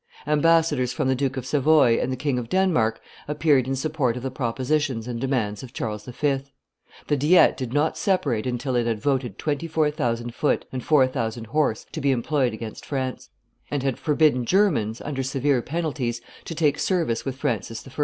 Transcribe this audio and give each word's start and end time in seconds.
Ambassadors 0.25 0.91
from 0.91 1.07
the 1.09 1.13
Duke 1.13 1.37
of 1.37 1.45
Savoy 1.45 1.99
and 2.01 2.11
the 2.11 2.15
King 2.15 2.39
of 2.39 2.49
Denmark 2.49 2.99
appeared 3.27 3.67
in 3.67 3.75
support 3.75 4.17
of 4.17 4.23
the 4.23 4.31
propositions 4.31 5.07
and 5.07 5.21
demands 5.21 5.61
of 5.61 5.73
Charles 5.73 6.05
V. 6.05 6.39
The 7.07 7.15
diet 7.17 7.55
did 7.55 7.71
not 7.71 7.99
separate 7.99 8.47
until 8.47 8.75
it 8.75 8.87
had 8.87 8.99
voted 8.99 9.37
twenty 9.37 9.67
four 9.67 9.91
thousand 9.91 10.33
foot 10.33 10.65
and 10.71 10.83
four 10.83 11.05
thousand 11.05 11.45
horse 11.53 11.85
to 11.91 12.01
be 12.01 12.09
employed 12.09 12.51
against 12.51 12.83
France, 12.83 13.29
and 13.69 13.83
had 13.83 13.99
forbidden 13.99 14.43
Germans, 14.43 15.01
under 15.01 15.21
severe 15.21 15.61
penalties, 15.61 16.19
to 16.45 16.55
take 16.55 16.79
service 16.79 17.23
with 17.23 17.35
Francis 17.37 17.87
I. 17.87 17.91